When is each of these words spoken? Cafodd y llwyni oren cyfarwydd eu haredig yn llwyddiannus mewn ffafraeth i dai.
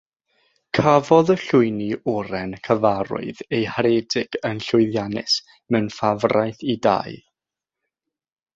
Cafodd 0.77 1.27
y 1.33 1.35
llwyni 1.41 1.89
oren 2.13 2.55
cyfarwydd 2.69 3.43
eu 3.57 3.61
haredig 3.75 4.39
yn 4.51 4.63
llwyddiannus 4.69 5.37
mewn 5.77 5.93
ffafraeth 5.99 6.65
i 6.75 6.77
dai. 6.89 7.15